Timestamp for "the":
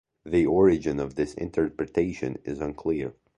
0.25-0.47